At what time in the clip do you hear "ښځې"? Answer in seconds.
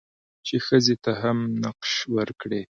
0.65-0.95